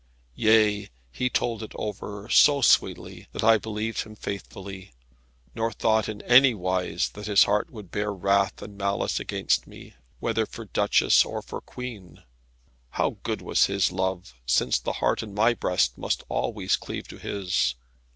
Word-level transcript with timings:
Yea, 0.33 0.89
he 1.11 1.29
told 1.29 1.61
it 1.61 1.73
over 1.75 2.27
so 2.27 2.59
sweetly, 2.59 3.27
that 3.33 3.43
I 3.43 3.59
believed 3.59 4.01
him 4.01 4.15
faithfully, 4.15 4.95
nor 5.53 5.71
thought 5.71 6.09
in 6.09 6.23
any 6.23 6.55
wise 6.55 7.09
that 7.09 7.27
his 7.27 7.43
heart 7.43 7.69
would 7.69 7.91
bear 7.91 8.11
wrath 8.11 8.63
and 8.63 8.75
malice 8.75 9.19
against 9.19 9.67
me, 9.67 9.93
whether 10.19 10.47
for 10.47 10.65
Duchess 10.65 11.23
or 11.23 11.43
for 11.43 11.61
Queen. 11.61 12.23
How 12.89 13.17
good 13.21 13.43
was 13.43 13.67
this 13.67 13.91
love, 13.91 14.33
since 14.47 14.79
the 14.79 14.93
heart 14.93 15.21
in 15.21 15.35
my 15.35 15.53
breast 15.53 15.99
must 15.99 16.23
always 16.29 16.77
cleave 16.77 17.07
to 17.09 17.19
his! 17.19 17.75